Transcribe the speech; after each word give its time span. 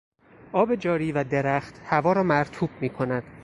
آب 0.53 0.75
جاری 0.75 1.11
و 1.11 1.23
درخت 1.23 1.81
هوا 1.85 2.13
را 2.13 2.23
مرطوب 2.23 2.69
میکند. 2.81 3.23